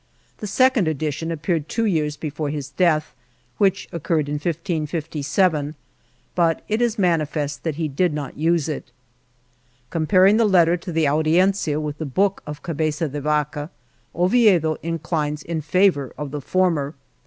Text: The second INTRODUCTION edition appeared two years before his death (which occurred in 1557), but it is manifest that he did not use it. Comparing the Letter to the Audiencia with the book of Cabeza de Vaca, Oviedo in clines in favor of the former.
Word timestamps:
The 0.39 0.47
second 0.47 0.87
INTRODUCTION 0.87 1.27
edition 1.27 1.31
appeared 1.31 1.69
two 1.69 1.85
years 1.85 2.17
before 2.17 2.49
his 2.49 2.71
death 2.71 3.13
(which 3.59 3.87
occurred 3.91 4.27
in 4.29 4.39
1557), 4.39 5.75
but 6.33 6.63
it 6.67 6.81
is 6.81 6.97
manifest 6.97 7.61
that 7.61 7.75
he 7.75 7.87
did 7.87 8.11
not 8.11 8.35
use 8.35 8.67
it. 8.67 8.89
Comparing 9.91 10.37
the 10.37 10.45
Letter 10.45 10.75
to 10.75 10.91
the 10.91 11.07
Audiencia 11.07 11.79
with 11.79 11.99
the 11.99 12.07
book 12.07 12.41
of 12.47 12.63
Cabeza 12.63 13.09
de 13.09 13.21
Vaca, 13.21 13.69
Oviedo 14.15 14.75
in 14.81 14.97
clines 14.97 15.45
in 15.45 15.61
favor 15.61 16.11
of 16.17 16.31
the 16.31 16.41
former. 16.41 16.95